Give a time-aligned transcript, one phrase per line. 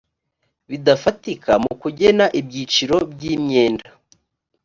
[0.69, 3.87] bidafatika mu kugena ibyiciro by imyenda